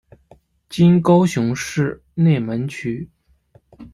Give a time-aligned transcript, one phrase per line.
[0.67, 3.07] 今高雄市内门区。